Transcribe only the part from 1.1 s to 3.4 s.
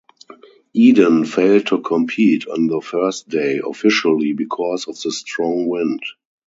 failed to compete on the first